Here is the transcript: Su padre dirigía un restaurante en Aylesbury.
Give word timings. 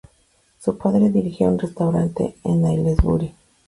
Su 0.57 0.79
padre 0.79 1.11
dirigía 1.11 1.47
un 1.47 1.59
restaurante 1.59 2.35
en 2.45 2.65
Aylesbury. 2.65 3.35